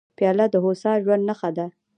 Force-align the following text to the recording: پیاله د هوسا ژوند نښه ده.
پیاله 0.17 0.45
د 0.51 0.55
هوسا 0.63 0.91
ژوند 1.03 1.23
نښه 1.29 1.49
ده. 1.57 1.65